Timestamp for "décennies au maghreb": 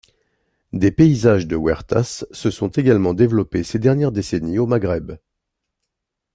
4.11-5.11